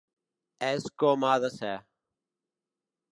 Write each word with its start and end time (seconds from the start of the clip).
És 0.69 0.87
com 1.03 1.27
ha 1.29 1.33
de 1.45 1.51
ser. 1.57 1.75